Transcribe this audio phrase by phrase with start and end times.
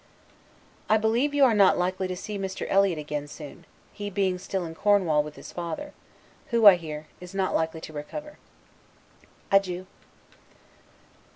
[0.89, 2.65] I believe you are not likely to see Mr.
[2.71, 5.93] Eliot again soon, he being still in Cornwall with his father;
[6.47, 8.39] who, I hear, is not likely to recover.
[9.51, 9.85] Adieu.